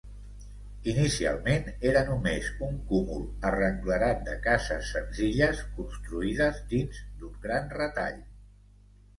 [0.91, 8.19] Inicialment, era només un cúmul arrenglerat de cases senzilles construïdes dins d'un gran retall.